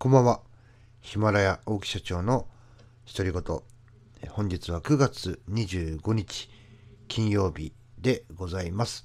[0.00, 0.40] こんばんは。
[1.02, 2.46] ヒマラヤ大木社長の
[3.04, 3.60] 独り言。
[4.30, 6.48] 本日は9月25日
[7.06, 9.04] 金曜日でございます。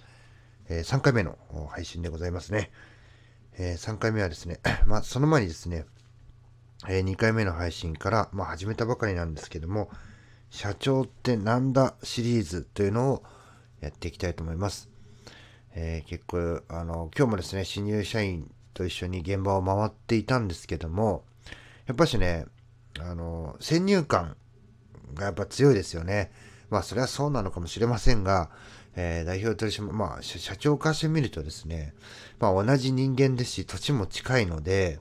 [0.70, 1.38] えー、3回目の
[1.70, 2.72] 配信でございますね。
[3.58, 5.86] えー、3回目はですね、 まあ、その前にですね、
[6.88, 9.90] えー、2回目の配信から、まあ、始めたばかりなんですけども、
[10.50, 13.24] 社長ってなんだシリーズというのを
[13.82, 14.88] やっていきたいと思います。
[15.72, 21.24] え、結構、あの、今日もですね、新入社員と一緒に現場を回っていたんですけども、
[21.88, 22.46] やっぱしね、
[23.00, 24.38] あの、先入観
[25.16, 26.32] がやっぱ強いですよね。
[26.70, 28.50] まあ、それはそうなのかもしれませんが、
[28.96, 31.94] えー、代表取締、まあ、社長からしてみるとですね、
[32.40, 35.00] まあ、同じ人間ですし、土地も近いので、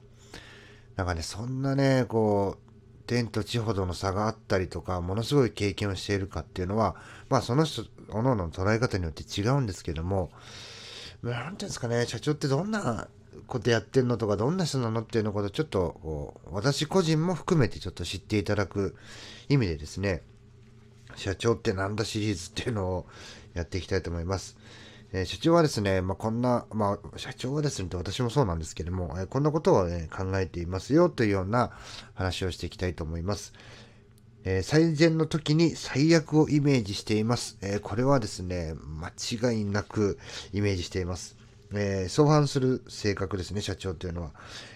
[0.97, 6.97] なんかね、そんなね、こう、天と地ほどの差があったりとか、ものすごい経験をしているかっていうのは、
[7.29, 10.31] まあ、その人、各々の捉え方によって違うんですけども、
[11.23, 13.09] なんていうんですかね、社長ってどんな
[13.47, 18.97] ことやってんのとか、どんな人なのっていうのこと、ちょっとこう、私個人も含めてちょっと知っていただく
[19.49, 20.23] 意味でですね、
[21.17, 23.07] 社長ってなんだシリーズっていうのを
[23.55, 24.57] やっていきたいと思います。
[25.13, 31.71] えー、社長はですね、まあ、こんな、まあ、社長はですね、私もそうなんですけども、えー、こんなことを、ね、考えていますよというような
[32.15, 33.53] 話をしていきたいと思います。
[34.43, 37.57] えー、最善の時に最悪をイメージしています。
[37.63, 39.09] えこれはですね、間
[39.53, 40.19] 違いなく
[40.53, 41.37] イメージしています。
[41.73, 44.33] えー、相反する性格ですね、社長というのは。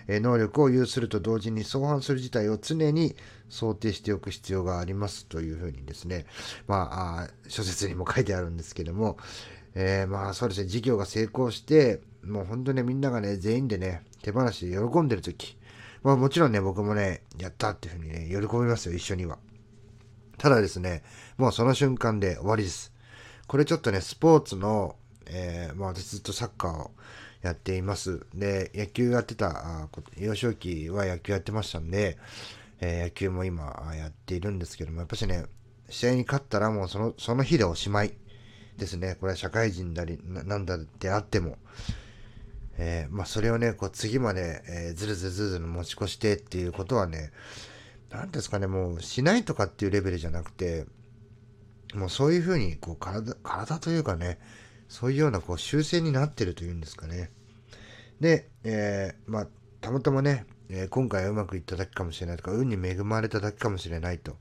[0.06, 3.16] えー、能力を有すると同時に相反する事態を常に
[3.48, 6.26] 想定しておく必要がありますというふうにですね、
[6.66, 9.18] まあ、あ諸説にも書いてあるんですけども、
[9.74, 15.56] えー、まあそうですね、事業が成功して、もう本当にみんながね、全員でね、手放しで喜んでる時、
[16.02, 19.38] まあもちろんね、僕もね、やったっていうふうにね、喜びますよ、一緒には。
[20.38, 21.02] ただですね、
[21.36, 22.92] もうその瞬間で終わりです。
[23.46, 24.96] これちょっとね、スポーツの
[25.28, 26.90] えー、まあ、私ずっとサッカーを
[27.42, 28.26] やっています。
[28.34, 32.18] で、野球やってた、幼少期は野球やってましたんで、
[32.80, 35.46] えー、野球も今やっているんですけども、やっぱしね、
[35.90, 38.14] 試合に勝ったらもうその、その日でおしまい
[38.76, 39.16] ですね。
[39.20, 41.58] これは社会人だり、なんだってあっても。
[42.80, 47.32] えー、まあそれをね、こう次まで、えー、ずるずるずるずる持ち越してっていうことはね、
[48.10, 50.86] 何ですかね、もうしないとかっていうレベルじゃなくて、
[51.94, 54.38] もうそういうふうに、こう体、体というかね、
[54.88, 57.30] そういうようなこう修正になってるというんですかね。
[58.20, 59.46] で、えー、まあ、
[59.80, 64.36] たまたまね、えー、今回はうまくいっただけかもしれないとか、運に恵まれただけかもしれないと。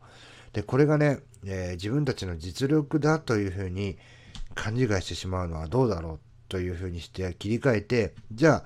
[0.54, 3.98] で、これがね、えー、自分たちの実力だというふうに
[4.56, 6.20] 勘違いしてしまうのはどうだろう
[6.50, 8.64] というふうにして切り替えて、じゃ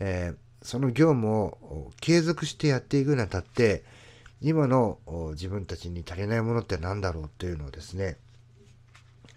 [0.00, 3.84] えその業務を継続してやっていくにあたって、
[4.40, 4.98] 今の
[5.32, 8.16] 自分たちに足りないものって何だろうというのをですね、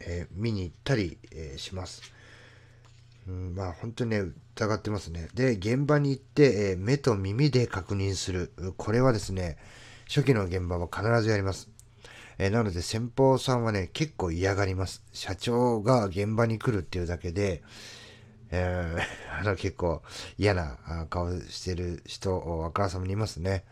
[0.01, 2.01] えー、見に行ったり、えー、します。
[3.27, 4.23] うん、まあ本当にね、
[4.55, 5.29] 疑ってますね。
[5.33, 8.51] で、現場に行って、えー、目と耳で確認する。
[8.77, 9.57] これはですね、
[10.07, 11.69] 初期の現場は必ずやります。
[12.39, 15.03] え、なので先方さんはね、結構嫌がります。
[15.13, 17.61] 社長が現場に来るっていうだけで、
[18.49, 19.01] えー、
[19.41, 20.01] あの結構
[20.37, 20.77] 嫌な
[21.09, 23.65] 顔してる人、あからさまにいますね。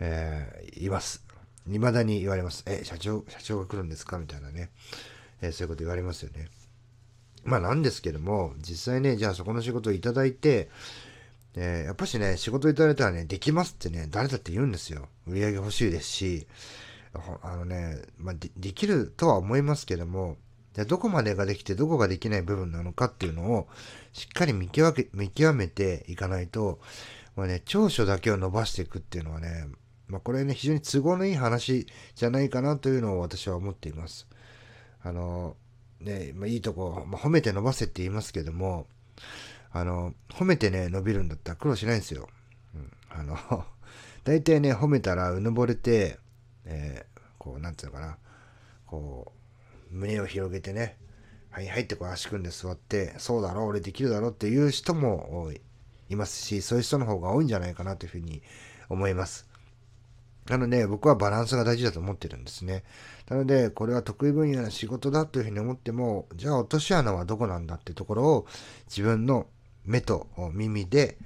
[0.00, 1.24] えー、います。
[1.66, 2.62] 未だに言われます。
[2.66, 4.18] え、社長、社長が来るんですか？
[4.18, 4.70] みたいなね。
[5.42, 6.48] えー、そういうこと言われますよね。
[7.44, 10.68] まあなんですけども、実際ね、じゃあそこの仕事をいただいて、
[11.54, 15.08] えー、やっぱしね、仕事いただいたらね、できますってね、誰だって言うんですよ。
[15.26, 16.46] 売り上げ欲しいですし、
[17.42, 20.36] あのね、まあで、できるとは思いますけども、
[20.74, 23.66] じゃどこまでができてどこができない部分なのかっていうのを
[24.12, 26.80] しっかり見極め見極めていかないと、
[27.34, 29.66] まあね、長所だけを伸ばしていくっていうのはね、
[30.08, 34.26] まあこれね、非常に都合のいい話じゃないかなというのを私は思っています。
[35.02, 35.56] あの、
[36.00, 38.86] ね、まあ、いいとこ、まあ、褒めて伸ばせって言いますけども、
[39.72, 42.28] あの、褒めてね、伸びるんだったら苦労しないんですよ。
[42.74, 43.36] うん、あの、
[44.24, 46.18] 大体ね、褒めたらうぬぼれて、
[46.64, 48.18] えー、こう、なんつうのかな、
[48.86, 49.32] こ
[49.92, 50.96] う、胸を広げてね、
[51.50, 55.50] はいはいってこう足組んで座って、そうだろ、俺できるだろっていう人も
[56.10, 58.42] いますし、そういう人の方が多いんじゃないかなというふうに
[58.90, 59.48] 思います。
[60.48, 62.84] なので、僕はバランスが大事だと思ってるんですね。
[63.28, 68.46] なので、これは得意分野の仕事だというふうに思っても、じゃあ落とし穴はどこなんだってところを
[68.86, 69.46] 自分の
[69.84, 71.18] 目と耳で、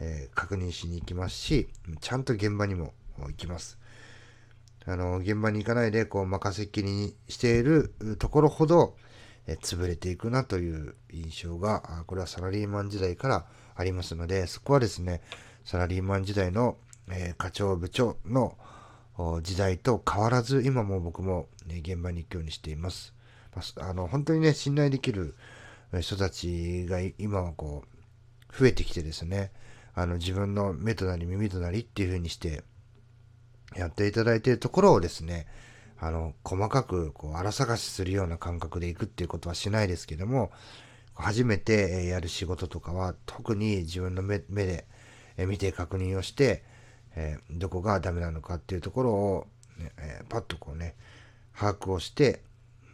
[0.00, 1.68] えー、確認しに行きますし、
[2.00, 3.78] ちゃんと現場にも行きます。
[4.86, 8.96] あの、現場に行かないで、こう、任せっきりにしているところほど、
[9.46, 15.20] え、潰れていくなという印象が、これはサラリーマン時代からありますので、そこはですね、
[15.64, 16.76] サラリーマン時代の
[17.12, 18.56] えー、課長部長の
[19.42, 23.14] 時代と変わらず、今も僕も、ね、現場に行くようにしています。
[23.76, 25.34] あの、本当にね、信頼できる
[26.00, 29.52] 人たちが今はこう、増えてきてですね、
[29.94, 32.62] あの自分の目となり耳となりっていう風にして
[33.76, 35.46] やっていただいているところをですね、
[35.98, 40.50] あの、細かくこう荒探しするような感覚でいくっていうことはしないですけども、
[41.14, 44.86] 初めてやる仕事とかは特に自分の目で
[45.36, 46.64] 見て確認をして、
[47.16, 49.46] えー、どこがダメなのかっていうところを、
[49.98, 50.94] えー、パッとこうね、
[51.56, 52.42] 把握をして、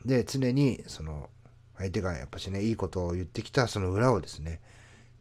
[0.04, 1.30] で、常にその
[1.78, 4.60] 相手がやっぱしね、いいことを言ってきたその裏をですね、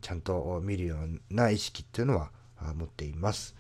[0.01, 2.29] ちゃんと見るような意識っていうのは
[2.75, 3.55] 持っています。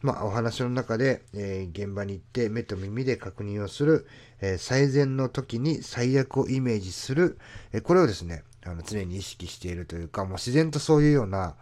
[0.00, 4.06] まあ、お話の中で、えー、現場に行って目と耳で確認をする、
[4.40, 7.36] えー、最善の時に最悪をイメージする、
[7.72, 11.56] えー、これをですね、あの常に意識しているというか、もう自然とそういうような、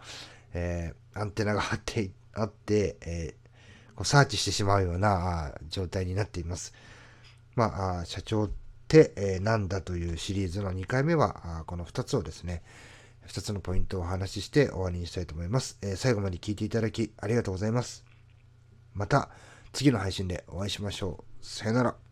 [0.53, 3.47] えアンテナが張ってあって、えー
[3.97, 6.73] こうサーチしてしまうような状態になっています。
[7.55, 8.49] まあ、社長っ
[8.87, 12.61] て、えなんだというシリーズの2回目は、この2つをですね、
[13.27, 15.79] 2つのポイントをお話しして終わりにしたいと思います。
[15.81, 18.05] え最後まで聞いていただきありがとうございます。
[18.93, 19.29] また
[19.73, 21.45] 次の配信でお会いしましょう。
[21.45, 22.06] さよなら。